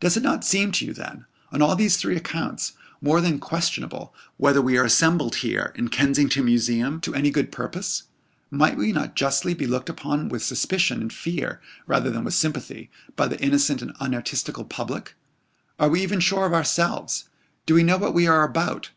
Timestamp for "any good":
7.14-7.52